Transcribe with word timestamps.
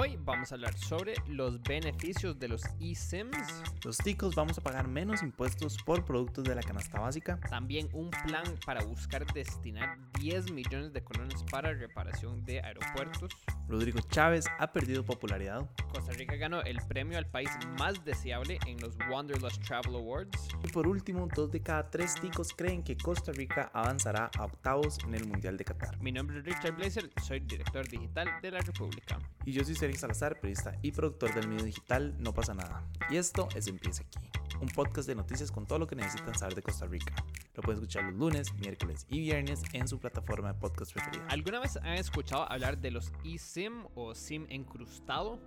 Hoy 0.00 0.18
vamos 0.24 0.50
a 0.50 0.54
hablar 0.54 0.72
sobre 0.78 1.12
los 1.28 1.62
beneficios 1.62 2.38
de 2.38 2.48
los 2.48 2.62
eSIMs. 2.80 3.36
Los 3.84 3.98
ticos 3.98 4.34
vamos 4.34 4.56
a 4.56 4.62
pagar 4.62 4.88
menos 4.88 5.22
impuestos 5.22 5.76
por 5.76 6.06
productos 6.06 6.44
de 6.44 6.54
la 6.54 6.62
canasta 6.62 6.98
básica. 6.98 7.38
También 7.50 7.90
un 7.92 8.08
plan 8.08 8.44
para 8.64 8.82
buscar 8.82 9.30
destinar 9.34 9.98
10 10.18 10.52
millones 10.52 10.94
de 10.94 11.04
colones 11.04 11.44
para 11.50 11.74
reparación 11.74 12.42
de 12.46 12.62
aeropuertos. 12.62 13.30
Rodrigo 13.68 14.00
Chávez 14.10 14.46
ha 14.58 14.72
perdido 14.72 15.04
popularidad. 15.04 15.68
Costa 15.92 16.12
Rica 16.12 16.34
ganó 16.36 16.62
el 16.62 16.78
premio 16.88 17.18
al 17.18 17.26
país 17.26 17.50
más 17.78 18.02
deseable 18.02 18.58
en 18.66 18.80
los 18.80 18.96
Wanderlust 19.10 19.62
Travel 19.62 19.96
Awards. 19.96 20.48
Y 20.64 20.68
por 20.68 20.88
último, 20.88 21.28
dos 21.34 21.50
de 21.52 21.60
cada 21.60 21.90
tres 21.90 22.14
ticos 22.14 22.54
creen 22.54 22.82
que 22.82 22.96
Costa 22.96 23.32
Rica 23.32 23.70
avanzará 23.74 24.30
a 24.38 24.46
octavos 24.46 24.98
en 25.04 25.14
el 25.14 25.26
Mundial 25.26 25.58
de 25.58 25.64
Qatar. 25.66 26.00
Mi 26.00 26.10
nombre 26.10 26.38
es 26.38 26.44
Richard 26.46 26.74
Blazer, 26.74 27.10
soy 27.22 27.40
director 27.40 27.86
digital 27.86 28.28
de 28.40 28.50
la 28.50 28.60
República. 28.60 29.18
Y 29.44 29.52
yo 29.52 29.62
soy 29.62 29.89
Salazar, 29.98 30.40
periodista 30.40 30.76
y 30.82 30.92
productor 30.92 31.34
del 31.34 31.48
medio 31.48 31.64
digital 31.64 32.14
No 32.18 32.32
pasa 32.32 32.54
nada. 32.54 32.84
Y 33.10 33.16
esto 33.16 33.48
es 33.54 33.66
Empieza 33.66 34.02
aquí, 34.02 34.18
un 34.60 34.68
podcast 34.68 35.08
de 35.08 35.14
noticias 35.14 35.50
con 35.50 35.66
todo 35.66 35.78
lo 35.78 35.86
que 35.86 35.96
necesitan 35.96 36.34
saber 36.38 36.54
de 36.54 36.62
Costa 36.62 36.86
Rica. 36.86 37.14
Lo 37.54 37.62
pueden 37.62 37.80
escuchar 37.80 38.04
los 38.04 38.14
lunes, 38.14 38.54
miércoles 38.54 39.06
y 39.08 39.20
viernes 39.20 39.62
en 39.72 39.88
su 39.88 39.98
plataforma 39.98 40.52
de 40.52 40.58
podcast 40.58 40.92
preferida. 40.92 41.26
¿Alguna 41.28 41.60
vez 41.60 41.76
han 41.76 41.94
escuchado 41.94 42.50
hablar 42.50 42.78
de 42.78 42.90
los 42.90 43.12
eSIM 43.24 43.86
o 43.94 44.14
SIM 44.14 44.46
encrustado? 44.48 45.38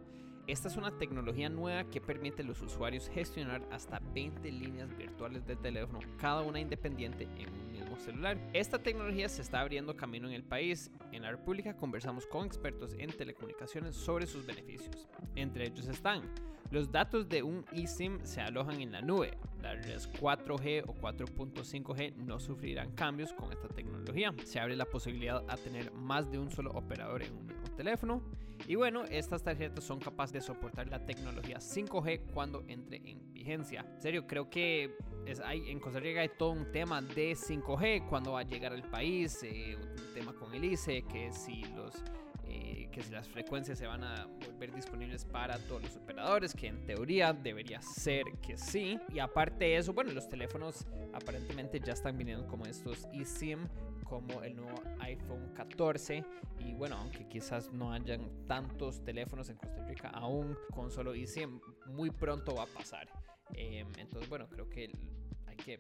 Esta 0.46 0.68
es 0.68 0.76
una 0.76 0.92
tecnología 0.98 1.48
nueva 1.48 1.86
que 1.86 2.02
permite 2.02 2.42
a 2.42 2.46
los 2.46 2.62
usuarios 2.62 3.08
gestionar 3.08 3.62
hasta 3.72 4.00
20 4.14 4.52
líneas 4.52 4.96
virtuales 4.98 5.46
de 5.46 5.56
teléfono, 5.56 6.00
cada 6.18 6.42
una 6.42 6.60
independiente 6.60 7.30
en 7.38 7.50
un 7.50 7.72
mismo 7.72 7.98
celular. 7.98 8.38
Esta 8.52 8.78
tecnología 8.78 9.30
se 9.30 9.42
está 9.42 9.62
abriendo 9.62 9.96
camino 9.96 10.28
en 10.28 10.34
el 10.34 10.44
país. 10.44 10.92
En 11.14 11.22
la 11.22 11.32
República 11.32 11.78
conversamos 11.78 12.28
con 12.28 12.46
expertos 12.46 12.94
en 13.00 13.12
telecomunicaciones 13.12 13.96
sobre 13.96 14.28
sus 14.28 14.46
beneficios. 14.46 15.08
Entre 15.36 15.68
ellos 15.68 15.88
están 15.88 16.24
los 16.73 16.92
datos 16.92 17.30
de 17.30 17.44
un 17.44 17.64
eSIM 17.72 18.20
se 18.23 18.42
alojan 18.42 18.82
en 18.82 18.92
la 18.92 19.02
nube. 19.02 19.38
Las 19.62 19.86
redes 19.86 20.12
4G 20.12 20.84
o 20.88 20.95
4.5G 20.95 22.16
no 22.16 22.39
sufrirán 22.39 22.92
cambios 22.94 23.32
con 23.32 23.52
esta 23.52 23.67
tecnología. 23.67 24.34
Se 24.44 24.60
abre 24.60 24.76
la 24.76 24.86
posibilidad 24.86 25.44
a 25.48 25.56
tener 25.56 25.92
más 25.92 26.32
de 26.32 26.39
un 26.39 26.50
solo 26.50 26.72
operador 26.72 27.22
en 27.22 27.32
un 27.36 27.45
mismo 27.45 27.70
teléfono. 27.78 28.23
Y 28.67 28.75
bueno, 28.75 29.03
estas 29.06 29.44
tarjetas 29.44 29.83
son 29.83 30.00
capaces 30.00 30.33
de 30.33 30.42
soportar 30.42 30.88
la 30.88 31.06
tecnología 31.06 31.58
5G 31.58 32.31
cuando 32.33 32.64
entre 32.67 32.97
en 32.97 33.33
vigencia. 33.33 33.86
En 33.95 34.02
serio, 34.02 34.25
creo 34.25 34.50
que 34.50 34.95
es, 35.25 35.39
hay, 35.42 35.70
en 35.70 35.80
Costa 35.80 36.00
Rica 36.00 36.22
hay 36.22 36.30
todo 36.38 36.52
un 36.52 36.72
tema 36.72 37.02
de 37.02 37.33
5G, 37.33 38.08
cuando 38.08 38.33
va 38.33 38.42
a 38.42 38.44
llegar 38.44 38.72
al 38.72 38.83
país, 38.83 39.39
eh, 39.44 39.75
un 39.75 40.14
tema 40.14 40.33
con 40.33 40.53
el 40.53 40.64
ICE, 40.64 41.03
que 41.03 41.31
si 41.33 41.64
los 41.75 42.02
eh, 42.45 42.89
que 42.92 43.02
si 43.02 43.11
las 43.11 43.28
frecuencias 43.28 43.80
se 43.80 43.88
van 43.88 44.03
a 44.03 44.28
volver 44.45 44.73
disponibles 44.73 45.25
para 45.25 45.58
todos 45.59 45.81
los 45.81 45.95
operadores, 45.95 46.53
que 46.53 46.67
en 46.67 46.86
teoría 46.86 47.33
debería 47.33 47.81
ser 47.81 48.25
que 48.42 48.58
sí. 48.58 49.00
Y 49.11 49.20
aparte 49.20 49.66
de 49.66 49.77
eso, 49.77 49.94
bueno, 49.94 50.11
los 50.11 50.27
teléfonos 50.27 50.86
aparentemente 51.14 51.80
ya 51.80 51.94
están 51.94 52.17
viniendo 52.17 52.45
como 52.48 52.66
estos 52.66 53.08
eSIM, 53.14 53.67
como 54.04 54.44
el 54.44 54.56
nuevo 54.56 54.82
iPhone 55.00 55.54
14. 55.54 56.23
Y 56.59 56.73
bueno, 56.73 56.98
aunque 56.98 57.28
quizás 57.28 57.72
no 57.72 57.92
hayan 57.92 58.45
tantos 58.45 59.04
teléfonos 59.04 59.50
en 59.50 59.58
Costa 59.58 59.86
Rica 59.86 60.10
aún 60.10 60.58
con 60.72 60.92
solo 60.92 61.14
eSIM, 61.14 61.60
muy 61.88 62.10
pronto 62.10 62.56
va 62.56 62.64
a 62.64 62.68
pasar. 62.68 63.08
Eh, 63.54 63.86
entonces, 63.98 64.30
bueno, 64.30 64.48
creo 64.50 64.70
que 64.70 64.92
hay 65.45 65.58
que 65.58 65.80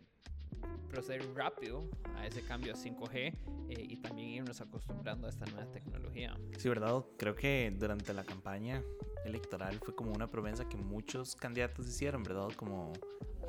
proceder 0.89 1.33
rápido 1.33 1.89
a 2.15 2.27
ese 2.27 2.41
cambio 2.43 2.73
a 2.73 2.75
5G 2.75 3.13
eh, 3.15 3.85
y 3.89 3.97
también 3.97 4.29
irnos 4.29 4.61
acostumbrando 4.61 5.27
a 5.27 5.29
esta 5.29 5.45
nueva 5.45 5.71
tecnología. 5.71 6.37
Sí, 6.57 6.69
¿verdad? 6.69 7.03
Creo 7.17 7.35
que 7.35 7.73
durante 7.77 8.13
la 8.13 8.23
campaña 8.23 8.83
electoral 9.25 9.79
fue 9.83 9.95
como 9.95 10.11
una 10.11 10.29
promesa 10.29 10.67
que 10.67 10.77
muchos 10.77 11.35
candidatos 11.35 11.87
hicieron, 11.87 12.23
¿verdad? 12.23 12.49
Como 12.55 12.93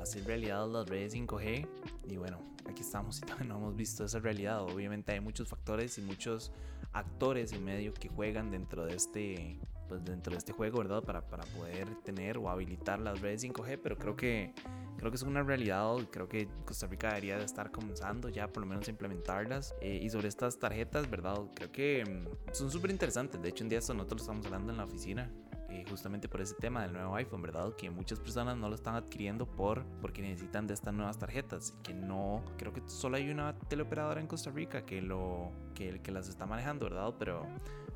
hacer 0.01 0.25
realidad 0.25 0.67
las 0.67 0.87
redes 0.87 1.15
5G. 1.15 1.67
Y 2.07 2.17
bueno, 2.17 2.39
aquí 2.69 2.81
estamos 2.81 3.17
y 3.19 3.21
todavía 3.25 3.47
no 3.47 3.57
hemos 3.57 3.75
visto 3.75 4.05
esa 4.05 4.19
realidad. 4.19 4.61
Obviamente 4.61 5.11
hay 5.11 5.19
muchos 5.19 5.47
factores 5.47 5.97
y 5.97 6.01
muchos 6.01 6.51
actores 6.93 7.51
en 7.51 7.63
medio 7.63 7.93
que 7.93 8.09
juegan 8.09 8.51
dentro 8.51 8.85
de 8.85 8.95
este 8.95 9.59
pues 9.87 10.03
dentro 10.03 10.31
de 10.31 10.39
este 10.39 10.51
juego, 10.51 10.79
¿verdad? 10.79 11.03
Para, 11.03 11.21
para 11.21 11.43
poder 11.43 11.87
tener 12.03 12.39
o 12.39 12.49
habilitar 12.49 12.99
las 12.99 13.21
redes 13.21 13.43
5G, 13.43 13.79
pero 13.83 13.97
creo 13.97 14.15
que 14.15 14.51
creo 14.97 15.11
que 15.11 15.17
es 15.17 15.23
una 15.23 15.43
realidad. 15.43 15.95
Creo 16.11 16.27
que 16.27 16.47
Costa 16.65 16.87
Rica 16.87 17.09
debería 17.09 17.37
de 17.37 17.45
estar 17.45 17.71
comenzando 17.71 18.29
ya 18.29 18.47
por 18.47 18.63
lo 18.63 18.67
menos 18.67 18.87
a 18.87 18.91
implementarlas. 18.91 19.75
Eh, 19.81 19.99
y 20.01 20.09
sobre 20.09 20.27
estas 20.27 20.57
tarjetas, 20.57 21.09
¿verdad? 21.09 21.39
Creo 21.53 21.71
que 21.71 22.03
mm, 22.03 22.53
son 22.53 22.71
súper 22.71 22.91
interesantes. 22.91 23.41
De 23.41 23.49
hecho, 23.49 23.63
un 23.63 23.69
día 23.69 23.79
esto 23.79 23.93
nosotros 23.93 24.21
lo 24.21 24.23
estamos 24.23 24.45
hablando 24.47 24.71
en 24.71 24.77
la 24.77 24.85
oficina. 24.85 25.31
Eh, 25.75 25.83
justamente 25.89 26.29
por 26.29 26.39
ese 26.39 26.55
tema 26.55 26.83
del 26.83 26.93
nuevo 26.93 27.13
iPhone, 27.15 27.41
¿verdad? 27.41 27.73
Que 27.75 27.89
muchas 27.89 28.17
personas 28.17 28.55
no 28.55 28.69
lo 28.69 28.75
están 28.75 28.95
adquiriendo 28.95 29.45
por 29.45 29.85
porque 29.99 30.21
necesitan 30.21 30.67
de 30.67 30.73
estas 30.73 30.93
nuevas 30.93 31.17
tarjetas. 31.19 31.77
Que 31.83 31.93
no, 31.93 32.43
creo 32.57 32.71
que 32.71 32.81
solo 32.85 33.17
hay 33.17 33.29
una 33.29 33.59
teleoperadora 33.59 34.21
en 34.21 34.27
Costa 34.27 34.51
Rica 34.51 34.85
que 34.85 35.01
lo 35.01 35.51
que, 35.73 35.99
que 36.01 36.11
las 36.11 36.29
está 36.29 36.45
manejando, 36.45 36.85
¿verdad? 36.85 37.13
Pero, 37.19 37.45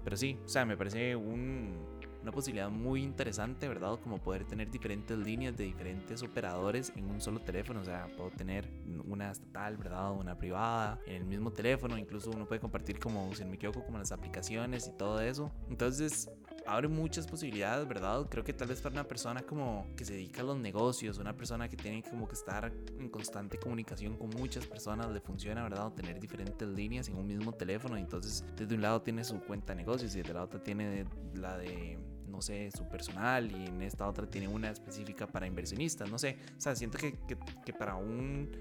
pero 0.04 0.18
sí, 0.18 0.38
o 0.44 0.50
sea, 0.50 0.66
me 0.66 0.76
parece 0.76 1.16
un 1.16 2.00
una 2.22 2.32
posibilidad 2.32 2.70
muy 2.70 3.02
interesante, 3.04 3.68
¿verdad? 3.68 3.98
Como 4.02 4.18
poder 4.18 4.46
tener 4.46 4.70
diferentes 4.70 5.18
líneas 5.18 5.56
de 5.56 5.64
diferentes 5.64 6.22
operadores 6.22 6.92
en 6.96 7.10
un 7.10 7.22
solo 7.22 7.40
teléfono. 7.40 7.82
O 7.82 7.86
sea, 7.86 8.08
puedo 8.18 8.30
tener 8.32 8.70
una 9.08 9.32
estatal, 9.32 9.78
¿verdad? 9.78 10.12
Una 10.12 10.38
privada 10.38 11.00
en 11.06 11.16
el 11.16 11.26
mismo 11.26 11.52
teléfono. 11.52 11.98
Incluso 11.98 12.32
uno 12.32 12.46
puede 12.46 12.60
compartir 12.60 13.00
como, 13.00 13.34
si 13.36 13.44
no 13.44 13.50
me 13.50 13.56
equivoco, 13.56 13.86
como 13.86 13.98
las 13.98 14.12
aplicaciones 14.12 14.88
y 14.88 14.98
todo 14.98 15.22
eso. 15.22 15.52
Entonces, 15.70 16.30
abre 16.70 16.88
muchas 16.88 17.26
posibilidades, 17.26 17.88
¿verdad? 17.88 18.28
Creo 18.30 18.44
que 18.44 18.54
tal 18.54 18.68
vez 18.68 18.80
para 18.80 18.94
una 18.94 19.04
persona 19.04 19.42
como 19.42 19.88
que 19.98 20.06
se 20.06 20.14
dedica 20.14 20.42
a 20.42 20.46
los 20.46 20.58
negocios, 20.58 21.18
una 21.18 21.36
persona 21.36 21.68
que 21.68 21.76
tiene 21.76 22.04
como 22.04 22.28
que 22.28 22.36
estar 22.36 22.72
en 23.00 23.10
constante 23.10 23.58
comunicación 23.58 24.16
con 24.16 24.30
muchas 24.30 24.68
personas, 24.68 25.10
le 25.12 25.20
funciona, 25.20 25.64
¿verdad? 25.64 25.92
Tener 25.94 26.20
diferentes 26.20 26.68
líneas 26.68 27.08
en 27.10 27.16
un 27.16 27.26
mismo 27.26 27.54
teléfono. 27.54 27.98
Entonces, 27.98 28.46
desde 28.56 28.76
un 28.76 28.82
lado 28.82 29.02
tiene 29.02 29.24
su 29.24 29.40
cuenta 29.40 29.74
de 29.74 29.78
negocios 29.78 30.16
y 30.16 30.22
de 30.22 30.34
la 30.34 30.44
otra 30.44 30.62
tiene 30.62 31.06
la 31.34 31.58
de 31.58 31.98
no 32.28 32.44
sé, 32.44 32.70
su 32.72 32.88
personal 32.88 33.52
y 33.52 33.66
en 33.66 33.82
esta 33.82 34.08
otra 34.08 34.28
tiene 34.28 34.48
una 34.48 34.70
específica 34.70 35.26
para 35.26 35.48
inversionistas, 35.48 36.12
no 36.12 36.20
sé, 36.20 36.38
o 36.56 36.62
sea, 36.62 36.76
siento 36.76 37.00
que, 37.00 37.14
que, 37.28 37.36
que 37.66 37.74
para 37.74 37.96
un, 37.96 38.52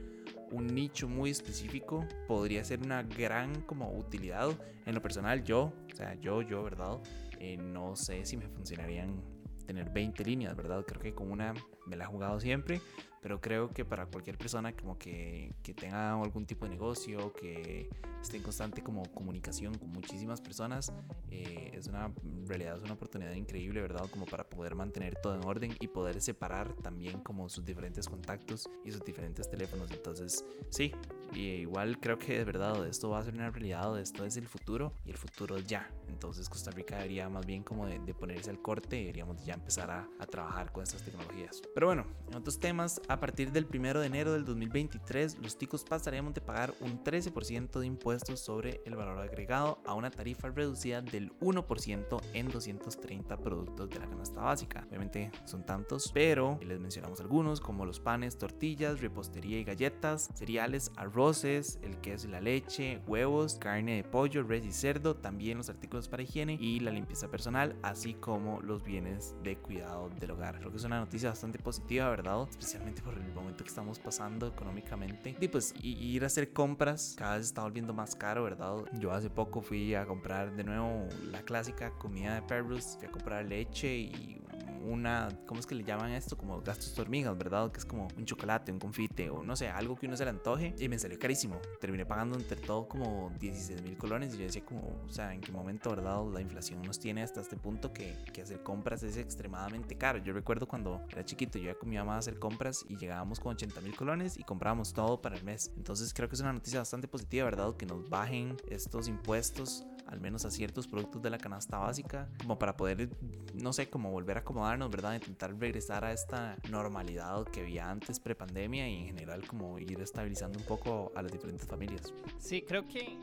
un, 0.50 0.66
nicho 0.68 1.06
muy 1.06 1.28
específico 1.28 2.06
podría 2.26 2.64
ser 2.64 2.80
una 2.80 3.02
gran 3.02 3.60
como 3.62 3.92
utilidad. 3.92 4.48
En 4.86 4.94
lo 4.94 5.02
personal, 5.02 5.44
yo, 5.44 5.74
o 5.92 5.94
sea, 5.94 6.14
yo, 6.14 6.40
yo, 6.40 6.62
¿verdad? 6.62 6.98
Eh, 7.38 7.56
no 7.56 7.96
sé 7.96 8.24
si 8.24 8.36
me 8.36 8.48
funcionarían 8.48 9.22
tener 9.66 9.90
20 9.90 10.24
líneas, 10.24 10.56
¿verdad? 10.56 10.84
Creo 10.86 11.00
que 11.00 11.14
con 11.14 11.30
una 11.30 11.52
me 11.86 11.94
la 11.94 12.04
he 12.04 12.06
jugado 12.06 12.40
siempre, 12.40 12.80
pero 13.20 13.40
creo 13.40 13.68
que 13.70 13.84
para 13.84 14.06
cualquier 14.06 14.38
persona 14.38 14.74
como 14.74 14.96
que, 14.98 15.54
que 15.62 15.74
tenga 15.74 16.12
algún 16.12 16.46
tipo 16.46 16.64
de 16.64 16.70
negocio, 16.70 17.34
que 17.34 17.90
esté 18.22 18.38
en 18.38 18.42
constante 18.42 18.82
como 18.82 19.02
comunicación 19.12 19.74
con 19.76 19.90
muchísimas 19.90 20.40
personas, 20.40 20.90
eh, 21.30 21.70
es 21.74 21.86
una 21.86 22.10
realidad, 22.46 22.76
es 22.76 22.82
una 22.82 22.94
oportunidad 22.94 23.32
increíble, 23.32 23.82
¿verdad? 23.82 24.08
Como 24.10 24.24
para 24.24 24.48
poder 24.48 24.74
mantener 24.74 25.16
todo 25.16 25.34
en 25.34 25.44
orden 25.44 25.76
y 25.78 25.88
poder 25.88 26.20
separar 26.22 26.72
también 26.76 27.20
como 27.20 27.50
sus 27.50 27.64
diferentes 27.64 28.08
contactos 28.08 28.70
y 28.86 28.90
sus 28.90 29.04
diferentes 29.04 29.50
teléfonos. 29.50 29.90
Entonces, 29.90 30.46
sí, 30.70 30.92
y 31.32 31.40
igual 31.40 31.98
creo 32.00 32.18
que 32.18 32.38
de 32.38 32.44
verdad 32.44 32.86
esto 32.86 33.10
va 33.10 33.18
a 33.18 33.22
ser 33.22 33.34
una 33.34 33.50
realidad, 33.50 33.98
esto 33.98 34.24
es 34.24 34.36
el 34.36 34.46
futuro 34.46 34.92
y 35.04 35.10
el 35.10 35.16
futuro 35.16 35.58
ya. 35.58 35.90
Entonces 36.08 36.48
Costa 36.48 36.70
Rica 36.70 36.96
debería 36.96 37.28
más 37.28 37.46
bien 37.46 37.62
como 37.62 37.86
de, 37.86 37.98
de 37.98 38.14
ponerse 38.14 38.50
al 38.50 38.60
corte 38.60 38.96
y 38.96 39.00
deberíamos 39.00 39.44
ya 39.44 39.54
empezar 39.54 39.90
a, 39.90 40.08
a 40.18 40.26
trabajar 40.26 40.72
con 40.72 40.82
estas 40.82 41.02
tecnologías. 41.02 41.62
Pero 41.74 41.86
bueno, 41.88 42.06
en 42.28 42.36
otros 42.36 42.58
temas, 42.58 43.00
a 43.08 43.20
partir 43.20 43.52
del 43.52 43.66
1 43.72 44.00
de 44.00 44.06
enero 44.06 44.32
del 44.32 44.44
2023, 44.44 45.38
los 45.38 45.56
ticos 45.58 45.84
pasaremos 45.84 46.34
de 46.34 46.40
pagar 46.40 46.74
un 46.80 47.02
13% 47.02 47.78
de 47.78 47.86
impuestos 47.86 48.40
sobre 48.40 48.80
el 48.84 48.96
valor 48.96 49.18
agregado 49.18 49.78
a 49.86 49.94
una 49.94 50.10
tarifa 50.10 50.48
reducida 50.48 51.00
del 51.02 51.32
1% 51.40 52.20
en 52.32 52.48
230 52.48 53.36
productos 53.38 53.90
de 53.90 53.98
la 53.98 54.08
canasta 54.08 54.42
básica. 54.42 54.84
Obviamente 54.88 55.30
son 55.44 55.64
tantos, 55.64 56.10
pero 56.12 56.58
les 56.62 56.80
mencionamos 56.80 57.20
algunos 57.20 57.60
como 57.60 57.84
los 57.84 58.00
panes, 58.00 58.38
tortillas, 58.38 59.00
repostería 59.00 59.58
y 59.58 59.64
galletas, 59.64 60.30
cereales, 60.34 60.90
arroces, 61.18 61.80
el 61.82 61.96
queso 61.96 62.28
y 62.28 62.30
la 62.30 62.40
leche, 62.40 63.00
huevos, 63.08 63.56
carne 63.56 63.96
de 63.96 64.04
pollo, 64.04 64.44
res 64.44 64.64
y 64.64 64.70
cerdo, 64.70 65.16
también 65.16 65.58
los 65.58 65.68
artículos 65.68 66.08
para 66.08 66.22
higiene 66.22 66.56
y 66.60 66.78
la 66.78 66.92
limpieza 66.92 67.28
personal, 67.28 67.74
así 67.82 68.14
como 68.14 68.60
los 68.62 68.84
bienes 68.84 69.34
de 69.42 69.56
cuidado 69.56 70.10
del 70.20 70.30
hogar. 70.30 70.60
Creo 70.60 70.70
que 70.70 70.76
es 70.76 70.84
una 70.84 71.00
noticia 71.00 71.30
bastante 71.30 71.58
positiva, 71.58 72.08
¿verdad? 72.08 72.46
Especialmente 72.48 73.02
por 73.02 73.14
el 73.14 73.32
momento 73.34 73.64
que 73.64 73.68
estamos 73.68 73.98
pasando 73.98 74.46
económicamente. 74.46 75.34
Y 75.40 75.48
pues 75.48 75.74
ir 75.82 76.22
a 76.22 76.28
hacer 76.28 76.52
compras 76.52 77.16
cada 77.18 77.36
vez 77.36 77.46
está 77.46 77.62
volviendo 77.62 77.92
más 77.92 78.14
caro, 78.14 78.44
¿verdad? 78.44 78.76
Yo 79.00 79.10
hace 79.10 79.28
poco 79.28 79.60
fui 79.60 79.96
a 79.96 80.06
comprar 80.06 80.54
de 80.54 80.62
nuevo 80.62 81.08
la 81.32 81.42
clásica 81.42 81.90
comida 81.98 82.36
de 82.36 82.42
perros, 82.42 82.94
fui 82.96 83.08
a 83.08 83.10
comprar 83.10 83.44
leche 83.44 83.92
y 83.92 84.40
una, 84.84 85.28
¿cómo 85.46 85.60
es 85.60 85.66
que 85.66 85.74
le 85.74 85.84
llaman 85.84 86.12
esto? 86.12 86.36
Como 86.36 86.60
gastos 86.60 86.94
de 86.94 87.02
hormigas, 87.02 87.36
¿verdad? 87.36 87.70
Que 87.70 87.78
es 87.78 87.84
como 87.84 88.08
un 88.16 88.24
chocolate, 88.24 88.72
un 88.72 88.78
confite 88.78 89.30
o 89.30 89.42
no 89.42 89.56
sé, 89.56 89.68
algo 89.68 89.96
que 89.96 90.06
uno 90.06 90.16
se 90.16 90.24
le 90.24 90.30
antoje. 90.30 90.74
Y 90.78 90.88
me 90.88 90.98
salió 90.98 91.18
carísimo. 91.18 91.60
Terminé 91.80 92.06
pagando 92.06 92.36
entre 92.36 92.60
todo 92.60 92.88
como 92.88 93.30
16 93.38 93.82
mil 93.82 93.96
colones. 93.96 94.34
Y 94.34 94.38
yo 94.38 94.44
decía 94.44 94.64
como, 94.64 95.02
o 95.04 95.08
sea, 95.08 95.34
¿en 95.34 95.40
qué 95.40 95.52
momento, 95.52 95.90
verdad? 95.90 96.22
La 96.32 96.40
inflación 96.40 96.82
nos 96.82 96.98
tiene 96.98 97.22
hasta 97.22 97.40
este 97.40 97.56
punto 97.56 97.92
que, 97.92 98.16
que 98.32 98.42
hacer 98.42 98.62
compras 98.62 99.02
es 99.02 99.16
extremadamente 99.16 99.96
caro. 99.96 100.18
Yo 100.18 100.32
recuerdo 100.32 100.66
cuando 100.66 101.02
era 101.10 101.24
chiquito, 101.24 101.58
yo 101.58 101.66
ya 101.66 101.74
con 101.74 101.88
mi 101.88 101.96
mamá 101.96 102.16
a 102.16 102.18
hacer 102.18 102.38
compras 102.38 102.84
y 102.88 102.96
llegábamos 102.96 103.40
con 103.40 103.52
80 103.52 103.80
mil 103.80 103.94
colones 103.94 104.38
y 104.38 104.42
comprábamos 104.42 104.92
todo 104.92 105.20
para 105.20 105.36
el 105.36 105.44
mes. 105.44 105.72
Entonces 105.76 106.12
creo 106.14 106.28
que 106.28 106.34
es 106.34 106.40
una 106.40 106.52
noticia 106.52 106.80
bastante 106.80 107.08
positiva, 107.08 107.44
¿verdad? 107.44 107.76
Que 107.76 107.86
nos 107.86 108.08
bajen 108.08 108.56
estos 108.68 109.08
impuestos 109.08 109.86
al 110.08 110.20
menos 110.20 110.44
a 110.46 110.50
ciertos 110.50 110.86
productos 110.86 111.20
de 111.22 111.30
la 111.30 111.38
canasta 111.38 111.78
básica, 111.78 112.28
como 112.40 112.58
para 112.58 112.76
poder, 112.76 113.10
no 113.54 113.74
sé, 113.74 113.90
como 113.90 114.10
volver 114.10 114.38
a 114.38 114.44
acomodarnos, 114.68 114.90
¿verdad? 114.90 115.14
Intentar 115.14 115.58
regresar 115.58 116.04
a 116.04 116.12
esta 116.12 116.56
normalidad 116.70 117.44
que 117.44 117.60
había 117.60 117.90
antes 117.90 118.20
prepandemia 118.20 118.88
y 118.88 118.96
en 118.96 119.06
general 119.06 119.46
como 119.46 119.78
ir 119.78 120.00
estabilizando 120.00 120.58
un 120.58 120.64
poco 120.64 121.12
a 121.14 121.22
las 121.22 121.32
diferentes 121.32 121.66
familias. 121.66 122.12
Sí, 122.38 122.62
creo 122.62 122.86
que 122.86 123.16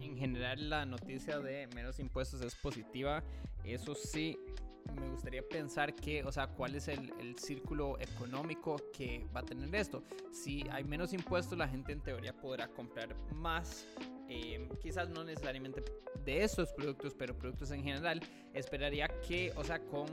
en 0.00 0.16
general 0.16 0.70
la 0.70 0.86
noticia 0.86 1.38
de 1.40 1.66
menos 1.74 1.98
impuestos 1.98 2.40
es 2.40 2.54
positiva. 2.54 3.22
Eso 3.64 3.94
sí, 3.94 4.38
me 4.94 5.08
gustaría 5.10 5.46
pensar 5.46 5.94
que, 5.94 6.24
o 6.24 6.32
sea, 6.32 6.48
cuál 6.48 6.74
es 6.74 6.88
el, 6.88 7.12
el, 7.20 7.38
círculo 7.38 7.98
económico 8.00 8.76
que 8.92 9.26
va 9.34 9.40
a 9.40 9.44
tener 9.44 9.74
esto. 9.74 10.02
Si 10.32 10.64
hay 10.70 10.84
menos 10.84 11.12
impuestos, 11.12 11.58
la 11.58 11.68
gente 11.68 11.92
en 11.92 12.00
teoría 12.00 12.32
podrá 12.32 12.68
comprar 12.68 13.14
más. 13.34 13.86
Eh, 14.30 14.68
quizás 14.82 15.08
no 15.08 15.24
necesariamente 15.24 15.82
de 16.24 16.44
estos 16.44 16.72
productos, 16.72 17.14
pero 17.14 17.36
productos 17.36 17.70
en 17.70 17.82
general. 17.82 18.20
Esperaría 18.52 19.08
que, 19.26 19.52
o 19.56 19.64
sea, 19.64 19.78
con 19.80 20.06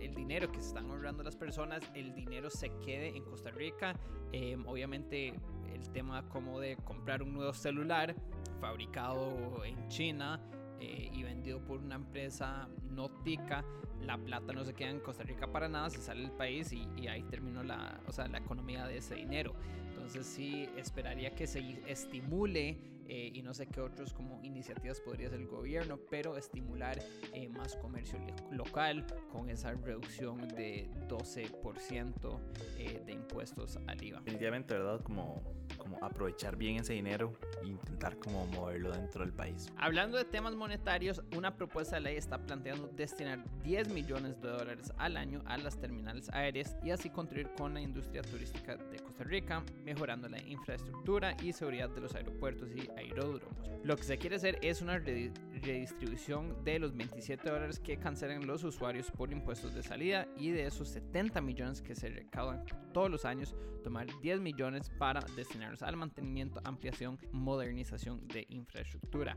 el 0.00 0.14
dinero 0.14 0.50
que 0.50 0.60
se 0.60 0.68
están 0.68 0.90
ahorrando 0.90 1.22
las 1.22 1.36
personas, 1.36 1.80
el 1.94 2.14
dinero 2.14 2.50
se 2.50 2.70
quede 2.84 3.16
en 3.16 3.24
Costa 3.24 3.50
Rica. 3.50 3.94
Eh, 4.32 4.56
obviamente, 4.66 5.34
el 5.72 5.90
tema 5.92 6.28
como 6.28 6.58
de 6.58 6.76
comprar 6.76 7.22
un 7.22 7.34
nuevo 7.34 7.52
celular 7.52 8.14
fabricado 8.60 9.64
en 9.64 9.88
China 9.88 10.40
eh, 10.82 11.10
y 11.12 11.22
vendido 11.22 11.60
por 11.60 11.78
una 11.78 11.94
empresa 11.94 12.68
no 12.90 13.08
tica, 13.22 13.64
la 14.00 14.18
plata 14.18 14.52
no 14.52 14.64
se 14.64 14.74
queda 14.74 14.90
en 14.90 14.98
Costa 14.98 15.22
Rica 15.22 15.46
para 15.46 15.68
nada, 15.68 15.88
se 15.90 16.00
sale 16.00 16.22
del 16.22 16.32
país 16.32 16.72
y, 16.72 16.88
y 16.96 17.06
ahí 17.06 17.22
terminó 17.22 17.62
la, 17.62 18.00
o 18.08 18.12
sea, 18.12 18.26
la 18.26 18.38
economía 18.38 18.84
de 18.86 18.96
ese 18.96 19.14
dinero. 19.14 19.54
Entonces 19.90 20.26
sí 20.26 20.68
esperaría 20.76 21.36
que 21.36 21.46
se 21.46 21.60
estimule 21.86 22.78
eh, 23.14 23.30
y 23.34 23.42
no 23.42 23.52
sé 23.52 23.66
qué 23.66 23.82
otros 23.82 24.14
como 24.14 24.40
iniciativas 24.42 24.98
podría 24.98 25.26
hacer 25.26 25.40
el 25.40 25.46
gobierno, 25.46 25.98
pero 26.08 26.38
estimular 26.38 26.98
eh, 27.34 27.46
más 27.50 27.76
comercio 27.76 28.18
local 28.50 29.04
con 29.30 29.50
esa 29.50 29.72
reducción 29.72 30.48
de 30.48 30.88
12% 31.08 32.40
eh, 32.78 33.02
de 33.04 33.12
impuestos 33.12 33.78
al 33.86 34.02
IVA. 34.02 34.20
Definitivamente, 34.20 34.72
¿verdad? 34.72 35.02
Como, 35.02 35.42
como 35.76 36.02
aprovechar 36.02 36.56
bien 36.56 36.76
ese 36.76 36.94
dinero 36.94 37.34
e 37.62 37.66
intentar 37.66 38.16
como 38.16 38.46
moverlo 38.46 38.92
dentro 38.92 39.22
del 39.22 39.34
país. 39.34 39.70
Hablando 39.76 40.16
de 40.16 40.24
temas 40.24 40.54
monetarios, 40.54 41.22
una 41.36 41.54
propuesta 41.54 41.96
de 41.96 42.00
ley 42.00 42.16
está 42.16 42.38
planteando 42.38 42.88
destinar 42.96 43.44
10 43.62 43.90
millones 43.90 44.40
de 44.40 44.48
dólares 44.48 44.90
al 44.96 45.18
año 45.18 45.42
a 45.44 45.58
las 45.58 45.78
terminales 45.78 46.30
aéreas 46.30 46.78
y 46.82 46.92
así 46.92 47.10
contribuir 47.10 47.54
con 47.58 47.74
la 47.74 47.82
industria 47.82 48.22
turística 48.22 48.76
de 48.76 48.96
Costa 49.12 49.24
Rica, 49.24 49.62
mejorando 49.84 50.26
la 50.26 50.40
infraestructura 50.40 51.36
y 51.42 51.52
seguridad 51.52 51.90
de 51.90 52.00
los 52.00 52.14
aeropuertos 52.14 52.70
y 52.74 52.88
aeródromos. 52.96 53.70
Lo 53.84 53.94
que 53.94 54.04
se 54.04 54.16
quiere 54.16 54.36
hacer 54.36 54.58
es 54.62 54.80
una 54.80 54.98
redistribución 54.98 56.64
de 56.64 56.78
los 56.78 56.96
27 56.96 57.46
dólares 57.46 57.78
que 57.78 57.98
cancelan 57.98 58.46
los 58.46 58.64
usuarios 58.64 59.10
por 59.10 59.30
impuestos 59.30 59.74
de 59.74 59.82
salida 59.82 60.26
y 60.38 60.48
de 60.50 60.66
esos 60.66 60.88
70 60.88 61.42
millones 61.42 61.82
que 61.82 61.94
se 61.94 62.08
recaudan 62.08 62.64
todos 62.94 63.10
los 63.10 63.26
años, 63.26 63.54
tomar 63.84 64.06
10 64.22 64.40
millones 64.40 64.88
para 64.98 65.20
destinarlos 65.36 65.82
al 65.82 65.96
mantenimiento, 65.96 66.62
ampliación, 66.64 67.18
modernización 67.32 68.26
de 68.28 68.46
infraestructura. 68.48 69.36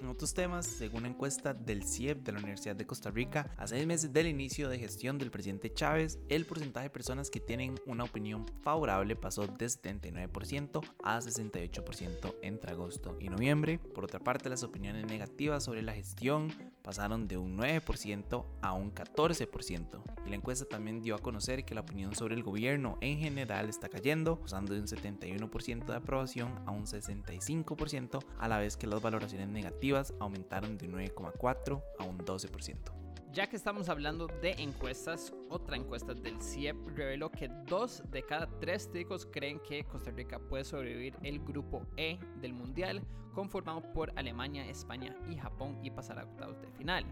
En 0.00 0.06
otros 0.06 0.34
temas, 0.34 0.66
según 0.66 1.00
una 1.00 1.08
encuesta 1.08 1.52
del 1.52 1.82
CIEP 1.82 2.18
de 2.18 2.32
la 2.32 2.38
Universidad 2.38 2.76
de 2.76 2.86
Costa 2.86 3.10
Rica, 3.10 3.50
a 3.56 3.66
seis 3.66 3.86
meses 3.86 4.12
del 4.12 4.28
inicio 4.28 4.68
de 4.68 4.78
gestión 4.78 5.18
del 5.18 5.30
presidente 5.30 5.72
Chávez, 5.72 6.20
el 6.28 6.46
porcentaje 6.46 6.84
de 6.86 6.90
personas 6.90 7.30
que 7.30 7.40
tienen 7.40 7.74
una 7.86 8.04
opinión 8.04 8.46
favorable 8.62 8.83
pasó 9.16 9.46
de 9.46 9.66
79% 9.66 10.80
a 11.02 11.18
68% 11.20 12.34
entre 12.42 12.72
agosto 12.72 13.16
y 13.20 13.28
noviembre. 13.28 13.78
Por 13.78 14.04
otra 14.04 14.20
parte, 14.20 14.48
las 14.48 14.62
opiniones 14.62 15.06
negativas 15.06 15.64
sobre 15.64 15.82
la 15.82 15.94
gestión 15.94 16.52
pasaron 16.82 17.26
de 17.26 17.36
un 17.36 17.56
9% 17.56 18.44
a 18.60 18.72
un 18.72 18.94
14%. 18.94 20.02
Y 20.26 20.30
la 20.30 20.36
encuesta 20.36 20.66
también 20.66 21.00
dio 21.00 21.14
a 21.14 21.18
conocer 21.18 21.64
que 21.64 21.74
la 21.74 21.80
opinión 21.80 22.14
sobre 22.14 22.34
el 22.34 22.42
gobierno 22.42 22.98
en 23.00 23.18
general 23.18 23.68
está 23.68 23.88
cayendo, 23.88 24.38
pasando 24.38 24.74
de 24.74 24.80
un 24.80 24.86
71% 24.86 25.86
de 25.86 25.96
aprobación 25.96 26.52
a 26.66 26.70
un 26.70 26.86
65%, 26.86 28.24
a 28.38 28.48
la 28.48 28.58
vez 28.58 28.76
que 28.76 28.86
las 28.86 29.00
valoraciones 29.00 29.48
negativas 29.48 30.12
aumentaron 30.20 30.76
de 30.76 30.88
9,4 30.88 31.82
a 31.98 32.04
un 32.04 32.18
12%. 32.18 33.03
Ya 33.34 33.48
que 33.48 33.56
estamos 33.56 33.88
hablando 33.88 34.28
de 34.28 34.52
encuestas, 34.58 35.34
otra 35.50 35.76
encuesta 35.76 36.14
del 36.14 36.40
CIEP 36.40 36.76
reveló 36.94 37.32
que 37.32 37.48
dos 37.66 38.00
de 38.12 38.22
cada 38.22 38.46
tres 38.60 38.88
ticos 38.92 39.26
creen 39.26 39.58
que 39.58 39.82
Costa 39.82 40.12
Rica 40.12 40.38
puede 40.38 40.62
sobrevivir 40.62 41.16
el 41.24 41.40
grupo 41.40 41.84
E 41.96 42.16
del 42.40 42.52
Mundial, 42.52 43.02
conformado 43.34 43.82
por 43.92 44.12
Alemania, 44.14 44.64
España 44.68 45.16
y 45.28 45.34
Japón 45.34 45.76
y 45.82 45.90
pasar 45.90 46.20
a 46.20 46.22
octavos 46.22 46.60
de 46.60 46.70
final. 46.70 47.04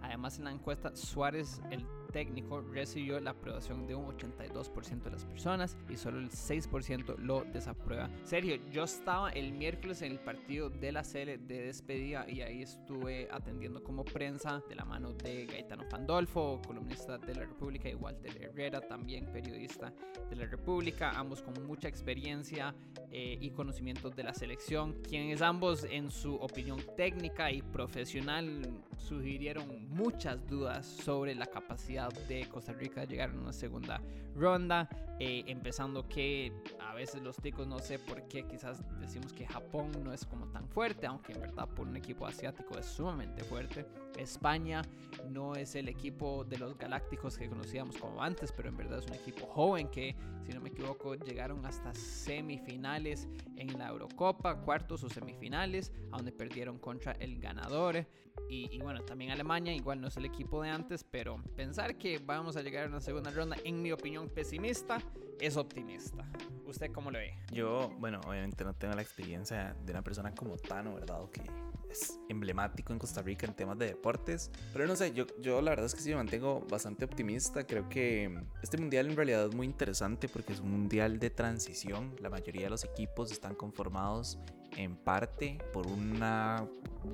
Además, 0.00 0.38
en 0.38 0.44
la 0.44 0.52
encuesta, 0.52 0.94
Suárez, 0.94 1.60
el 1.72 1.84
técnico, 2.14 2.60
recibió 2.60 3.18
la 3.18 3.30
aprobación 3.30 3.88
de 3.88 3.96
un 3.96 4.06
82% 4.16 5.02
de 5.02 5.10
las 5.10 5.24
personas 5.24 5.76
y 5.90 5.96
solo 5.96 6.20
el 6.20 6.30
6% 6.30 7.18
lo 7.18 7.42
desaprueba. 7.42 8.08
Sergio, 8.22 8.56
yo 8.70 8.84
estaba 8.84 9.30
el 9.30 9.52
miércoles 9.52 10.00
en 10.02 10.12
el 10.12 10.20
partido 10.20 10.70
de 10.70 10.92
la 10.92 11.02
CL 11.02 11.44
de 11.44 11.66
despedida 11.66 12.24
y 12.30 12.40
ahí 12.42 12.62
estuve 12.62 13.28
atendiendo 13.32 13.82
como 13.82 14.04
prensa 14.04 14.62
de 14.68 14.76
la 14.76 14.84
mano 14.84 15.12
de 15.12 15.46
Gaetano 15.46 15.88
Pandolfo, 15.88 16.62
columnista 16.64 17.18
de 17.18 17.34
la 17.34 17.46
República, 17.46 17.88
y 17.88 17.96
Walter 17.96 18.40
Herrera, 18.40 18.80
también 18.80 19.26
periodista 19.32 19.92
de 20.30 20.36
la 20.36 20.46
República, 20.46 21.10
ambos 21.10 21.42
con 21.42 21.66
mucha 21.66 21.88
experiencia 21.88 22.76
eh, 23.10 23.36
y 23.40 23.50
conocimiento 23.50 24.10
de 24.10 24.22
la 24.22 24.34
selección, 24.34 25.02
quienes 25.02 25.42
ambos 25.42 25.82
en 25.82 26.12
su 26.12 26.36
opinión 26.36 26.80
técnica 26.96 27.50
y 27.50 27.60
profesional 27.60 28.62
sugirieron 28.98 29.88
muchas 29.88 30.46
dudas 30.46 30.86
sobre 30.86 31.34
la 31.34 31.46
capacidad 31.46 32.03
de 32.08 32.46
Costa 32.48 32.72
Rica 32.72 33.04
llegar 33.04 33.30
a 33.30 33.32
una 33.34 33.52
segunda 33.52 34.00
ronda, 34.34 34.88
eh, 35.20 35.44
empezando 35.46 36.08
que 36.08 36.52
a 36.80 36.94
veces 36.94 37.22
los 37.22 37.36
ticos 37.36 37.66
no 37.66 37.78
sé 37.78 37.98
por 37.98 38.26
qué 38.28 38.44
quizás 38.46 38.82
decimos 38.98 39.32
que 39.32 39.46
Japón 39.46 39.92
no 40.02 40.12
es 40.12 40.24
como 40.24 40.46
tan 40.48 40.68
fuerte, 40.68 41.06
aunque 41.06 41.32
en 41.32 41.40
verdad 41.40 41.68
por 41.68 41.86
un 41.86 41.96
equipo 41.96 42.26
asiático 42.26 42.78
es 42.78 42.86
sumamente 42.86 43.44
fuerte. 43.44 43.86
España 44.18 44.82
no 45.30 45.54
es 45.54 45.74
el 45.74 45.88
equipo 45.88 46.44
de 46.44 46.58
los 46.58 46.76
galácticos 46.76 47.36
que 47.36 47.48
conocíamos 47.48 47.96
como 47.96 48.22
antes, 48.22 48.52
pero 48.52 48.68
en 48.68 48.76
verdad 48.76 48.98
es 48.98 49.06
un 49.06 49.14
equipo 49.14 49.46
joven 49.46 49.88
que, 49.88 50.14
si 50.44 50.52
no 50.52 50.60
me 50.60 50.70
equivoco, 50.70 51.14
llegaron 51.14 51.64
hasta 51.66 51.94
semifinales 51.94 53.28
en 53.56 53.78
la 53.78 53.88
Eurocopa, 53.88 54.60
cuartos 54.60 55.02
o 55.04 55.08
semifinales, 55.08 55.92
a 56.12 56.16
donde 56.16 56.32
perdieron 56.32 56.78
contra 56.78 57.12
el 57.12 57.38
ganador. 57.40 58.06
Y, 58.48 58.68
y, 58.74 58.78
bueno, 58.80 59.00
también 59.04 59.30
Alemania, 59.30 59.72
igual 59.72 60.00
no 60.00 60.08
es 60.08 60.16
el 60.16 60.24
equipo 60.24 60.62
de 60.62 60.70
antes, 60.70 61.04
pero 61.04 61.42
pensar 61.56 61.93
que 61.98 62.18
vamos 62.18 62.56
a 62.56 62.62
llegar 62.62 62.84
a 62.84 62.88
una 62.88 63.00
segunda 63.00 63.30
ronda, 63.30 63.56
en 63.64 63.82
mi 63.82 63.92
opinión 63.92 64.28
pesimista, 64.28 64.98
es 65.40 65.56
optimista. 65.56 66.24
¿Usted 66.66 66.90
cómo 66.92 67.10
lo 67.10 67.18
ve? 67.18 67.34
Yo, 67.52 67.90
bueno, 67.98 68.20
obviamente 68.26 68.64
no 68.64 68.74
tengo 68.74 68.94
la 68.94 69.02
experiencia 69.02 69.76
de 69.84 69.92
una 69.92 70.02
persona 70.02 70.34
como 70.34 70.56
Tano, 70.56 70.94
¿verdad? 70.94 71.28
Que 71.30 71.42
es 71.90 72.18
emblemático 72.28 72.92
en 72.92 72.98
Costa 72.98 73.22
Rica 73.22 73.46
en 73.46 73.54
temas 73.54 73.78
de 73.78 73.86
deportes. 73.86 74.50
Pero 74.72 74.86
no 74.86 74.96
sé, 74.96 75.12
yo, 75.12 75.26
yo 75.40 75.60
la 75.60 75.70
verdad 75.70 75.86
es 75.86 75.94
que 75.94 76.00
sí 76.00 76.10
me 76.10 76.16
mantengo 76.16 76.60
bastante 76.68 77.04
optimista. 77.04 77.66
Creo 77.66 77.88
que 77.88 78.42
este 78.62 78.78
mundial 78.78 79.10
en 79.10 79.16
realidad 79.16 79.46
es 79.46 79.54
muy 79.54 79.66
interesante 79.66 80.28
porque 80.28 80.52
es 80.52 80.60
un 80.60 80.70
mundial 80.70 81.18
de 81.18 81.30
transición. 81.30 82.16
La 82.20 82.30
mayoría 82.30 82.64
de 82.64 82.70
los 82.70 82.84
equipos 82.84 83.30
están 83.30 83.54
conformados 83.54 84.38
en 84.76 84.96
parte 84.96 85.58
por 85.72 85.86
un 85.86 86.20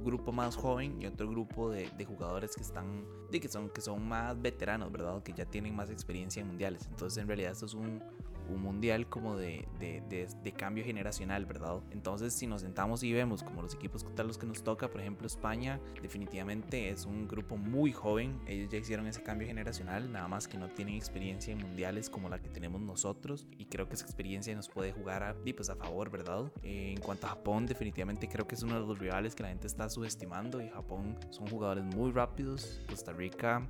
grupo 0.05 0.33
más 0.33 0.57
joven 0.57 1.00
y 1.00 1.07
otro 1.07 1.29
grupo 1.29 1.71
de, 1.71 1.90
de, 1.97 2.05
jugadores 2.05 2.55
que 2.55 2.62
están 2.62 3.05
de 3.31 3.40
que 3.40 3.49
son 3.49 3.71
que 3.71 3.81
son 3.81 4.07
más 4.07 4.40
veteranos, 4.40 4.90
¿verdad? 4.93 5.23
Que 5.23 5.33
ya 5.33 5.45
tienen 5.45 5.75
más 5.75 5.90
experiencia 5.90 6.40
en 6.40 6.49
mundiales. 6.49 6.87
Entonces, 6.87 7.21
en 7.21 7.29
realidad 7.29 7.52
esto 7.52 7.67
es 7.67 7.75
un 7.75 8.02
un 8.50 8.62
mundial 8.62 9.09
como 9.09 9.37
de, 9.37 9.66
de, 9.78 10.02
de, 10.42 10.52
cambio 10.52 10.85
generacional, 10.85 11.47
¿verdad? 11.47 11.80
Entonces, 11.90 12.35
si 12.35 12.47
nos 12.47 12.62
sentamos 12.62 13.02
y 13.02 13.12
vemos 13.12 13.42
como 13.42 13.62
los 13.62 13.75
equipos 13.75 14.04
tal 14.14 14.26
los 14.26 14.38
que 14.38 14.47
nos 14.47 14.62
toca, 14.62 14.88
por 14.88 15.00
ejemplo, 15.00 15.26
España, 15.26 15.80
definitivamente 16.02 16.90
es 16.90 17.07
un 17.07 17.26
grupo 17.26 17.57
muy 17.57 17.92
joven. 17.92 18.40
Ellos 18.47 18.71
ya 18.71 18.78
hicieron 18.78 19.07
ese 19.07 19.23
cambio 19.23 19.47
generacional, 19.47 20.11
nada 20.12 20.28
más 20.28 20.49
que 20.49 20.59
no 20.59 20.69
tienen 20.69 20.95
experiencia 20.95 21.52
en 21.52 21.59
mundiales 21.59 22.11
como 22.11 22.28
la 22.28 22.40
que 22.40 22.49
tenemos 22.49 22.80
nosotros. 22.80 23.47
Y 23.57 23.66
creo 23.66 23.88
que 23.88 23.95
esa 23.95 24.04
experiencia 24.04 24.54
nos 24.54 24.69
puede 24.69 24.92
jugar 24.92 25.23
a, 25.23 25.35
pues, 25.57 25.71
a 25.71 25.76
favor, 25.76 26.11
¿verdad? 26.11 26.52
Eh, 26.62 26.95
en 26.97 27.00
cuanto 27.00 27.26
a 27.26 27.30
Japón, 27.30 27.66
definitivamente 27.66 28.28
creo 28.28 28.47
que 28.47 28.54
es 28.54 28.62
uno 28.62 28.80
de 28.80 28.87
los 28.87 28.99
rivales 28.99 29.35
que 29.35 29.42
la 29.42 29.49
gente 29.49 29.66
está 29.66 29.88
subestimando. 29.88 30.61
Y 30.61 30.69
Japón 30.69 31.16
son 31.30 31.47
jugadores 31.49 31.85
muy 31.85 32.11
rápidos. 32.11 32.83
Costa 32.88 33.12
Rica 33.12 33.66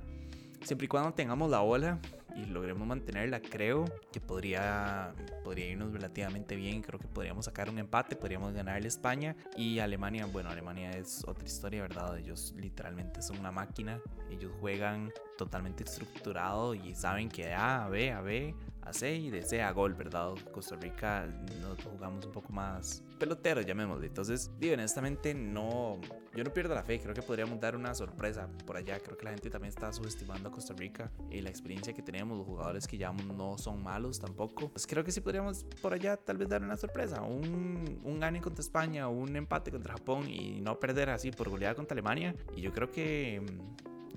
siempre 0.63 0.85
y 0.85 0.87
cuando 0.87 1.13
tengamos 1.13 1.49
la 1.49 1.61
ola 1.61 1.99
y 2.35 2.45
logremos 2.45 2.87
mantenerla, 2.87 3.41
creo 3.41 3.85
que 4.11 4.19
podría, 4.19 5.13
podría 5.43 5.67
irnos 5.67 5.91
relativamente 5.91 6.55
bien. 6.55 6.81
Creo 6.81 6.99
que 6.99 7.07
podríamos 7.07 7.45
sacar 7.45 7.69
un 7.69 7.77
empate, 7.79 8.15
podríamos 8.15 8.53
ganarle 8.53 8.85
a 8.85 8.87
España 8.87 9.35
y 9.57 9.79
Alemania. 9.79 10.25
Bueno, 10.25 10.49
Alemania 10.49 10.91
es 10.91 11.23
otra 11.27 11.45
historia, 11.45 11.81
¿verdad? 11.81 12.17
Ellos 12.17 12.53
literalmente 12.57 13.21
son 13.21 13.39
una 13.39 13.51
máquina. 13.51 13.99
Ellos 14.29 14.51
juegan 14.59 15.11
totalmente 15.37 15.83
estructurado 15.83 16.73
y 16.73 16.95
saben 16.95 17.29
que 17.29 17.53
A, 17.53 17.87
B, 17.89 18.11
A, 18.11 18.21
B, 18.21 18.55
a 18.83 18.93
C 18.93 19.15
y 19.15 19.29
de 19.29 19.41
C 19.41 19.61
a 19.61 19.71
gol, 19.71 19.93
¿verdad? 19.93 20.33
Costa 20.51 20.75
Rica 20.75 21.27
nos 21.61 21.83
jugamos 21.83 22.25
un 22.25 22.31
poco 22.31 22.51
más 22.51 23.03
pelotero, 23.21 23.61
llamémosle. 23.61 24.07
Entonces, 24.07 24.49
digo, 24.59 24.73
honestamente, 24.73 25.35
no. 25.35 25.99
Yo 26.35 26.43
no 26.43 26.51
pierdo 26.51 26.73
la 26.73 26.83
fe. 26.83 26.99
Creo 26.99 27.13
que 27.13 27.21
podríamos 27.21 27.59
dar 27.59 27.75
una 27.75 27.93
sorpresa 27.93 28.49
por 28.65 28.77
allá. 28.77 28.99
Creo 28.99 29.15
que 29.15 29.25
la 29.25 29.31
gente 29.31 29.49
también 29.49 29.69
está 29.69 29.93
subestimando 29.93 30.49
a 30.49 30.51
Costa 30.51 30.73
Rica 30.73 31.11
y 31.29 31.41
la 31.41 31.49
experiencia 31.49 31.93
que 31.93 32.01
tenemos. 32.01 32.37
Los 32.37 32.47
jugadores 32.47 32.87
que 32.87 32.97
llevamos 32.97 33.25
no 33.25 33.59
son 33.59 33.83
malos 33.83 34.19
tampoco. 34.19 34.69
Pues 34.69 34.87
creo 34.87 35.03
que 35.03 35.11
sí 35.11 35.21
podríamos 35.21 35.65
por 35.81 35.93
allá 35.93 36.17
tal 36.17 36.37
vez 36.37 36.49
dar 36.49 36.63
una 36.63 36.77
sorpresa. 36.77 37.21
Un, 37.21 37.99
un 38.03 38.19
gane 38.19 38.41
contra 38.41 38.61
España, 38.61 39.07
un 39.07 39.35
empate 39.35 39.69
contra 39.69 39.93
Japón 39.93 40.27
y 40.27 40.61
no 40.61 40.79
perder 40.79 41.11
así 41.11 41.31
por 41.31 41.49
goleada 41.49 41.75
contra 41.75 41.93
Alemania. 41.93 42.35
Y 42.55 42.61
yo 42.61 42.71
creo 42.71 42.89
que. 42.89 43.41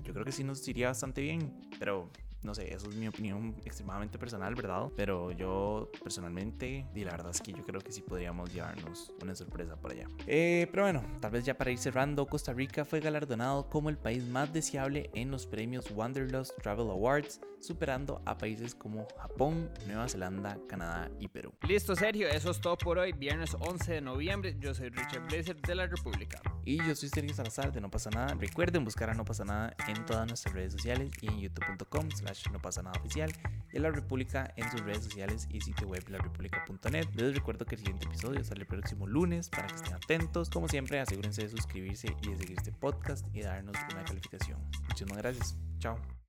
Yo 0.01 0.13
creo 0.13 0.25
que 0.25 0.31
sí 0.31 0.43
nos 0.43 0.67
iría 0.67 0.87
bastante 0.87 1.21
bien. 1.21 1.61
Pero 1.77 2.09
no 2.45 2.53
sé, 2.53 2.73
eso 2.73 2.89
es 2.89 2.95
mi 2.95 3.07
opinión 3.07 3.55
extremadamente 3.65 4.17
personal, 4.17 4.55
¿verdad? 4.55 4.87
Pero 4.95 5.31
yo 5.31 5.89
personalmente, 6.03 6.85
y 6.93 7.03
la 7.03 7.11
verdad 7.11 7.31
es 7.31 7.41
que 7.41 7.51
yo 7.51 7.63
creo 7.63 7.81
que 7.81 7.91
sí 7.91 8.01
podríamos 8.01 8.53
llevarnos 8.53 9.11
una 9.21 9.35
sorpresa 9.35 9.75
por 9.75 9.91
allá. 9.91 10.07
Eh, 10.27 10.67
pero 10.71 10.83
bueno, 10.83 11.03
tal 11.19 11.31
vez 11.31 11.43
ya 11.43 11.57
para 11.57 11.71
ir 11.71 11.77
cerrando, 11.77 12.25
Costa 12.27 12.53
Rica 12.53 12.85
fue 12.85 12.99
galardonado 12.99 13.69
como 13.69 13.89
el 13.89 13.97
país 13.97 14.23
más 14.23 14.53
deseable 14.53 15.09
en 15.13 15.31
los 15.31 15.47
premios 15.47 15.91
Wanderlust 15.91 16.53
Travel 16.61 16.89
Awards 16.89 17.41
superando 17.59 18.21
a 18.25 18.37
países 18.37 18.75
como 18.75 19.07
Japón, 19.17 19.71
Nueva 19.87 20.07
Zelanda, 20.07 20.57
Canadá 20.67 21.09
y 21.19 21.27
Perú. 21.27 21.53
Listo, 21.67 21.95
Sergio, 21.95 22.27
eso 22.27 22.51
es 22.51 22.61
todo 22.61 22.77
por 22.77 22.99
hoy. 22.99 23.11
Viernes 23.11 23.55
11 23.59 23.93
de 23.93 24.01
noviembre. 24.01 24.55
Yo 24.59 24.73
soy 24.73 24.89
Richard 24.89 25.25
Blazer 25.27 25.59
de 25.61 25.75
la 25.75 25.87
República. 25.87 26.39
Y 26.65 26.77
yo 26.77 26.95
soy 26.95 27.09
Sergio 27.09 27.33
Salazar 27.33 27.71
de 27.71 27.79
No 27.79 27.91
Pasa 27.91 28.09
Nada. 28.09 28.33
Recuerden 28.33 28.83
buscar 28.83 29.09
a 29.11 29.13
No 29.13 29.23
Pasa 29.23 29.45
Nada 29.45 29.75
en 29.87 30.03
todas 30.05 30.27
nuestras 30.27 30.53
redes 30.55 30.73
sociales 30.73 31.11
y 31.21 31.27
en 31.27 31.39
youtube.com 31.39 32.09
slash 32.09 32.49
no 32.51 32.59
pasa 32.59 32.81
nada 32.81 32.99
oficial 32.99 33.31
y 33.71 33.77
a 33.77 33.81
La 33.81 33.91
República 33.91 34.51
en 34.55 34.69
sus 34.71 34.81
redes 34.81 35.03
sociales 35.03 35.47
y 35.51 35.61
sitio 35.61 35.87
web 35.87 36.03
larepublica.net. 36.09 37.05
Les 37.13 37.35
recuerdo 37.35 37.65
que 37.65 37.75
el 37.75 37.81
siguiente 37.81 38.05
episodio 38.05 38.43
sale 38.43 38.61
el 38.61 38.67
próximo 38.67 39.05
lunes 39.05 39.49
para 39.49 39.67
que 39.67 39.75
estén 39.75 39.93
atentos. 39.93 40.49
Como 40.49 40.67
siempre, 40.67 40.99
asegúrense 40.99 41.43
de 41.43 41.49
suscribirse 41.49 42.15
y 42.23 42.29
de 42.29 42.37
seguir 42.37 42.57
este 42.57 42.71
podcast 42.71 43.27
y 43.33 43.41
darnos 43.41 43.75
una 43.91 44.03
calificación. 44.03 44.59
Muchísimas 44.87 45.17
gracias. 45.17 45.55
Chao. 45.79 46.24